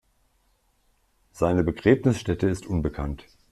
[1.31, 3.25] Seine Begräbnisstätte ist unbekannt.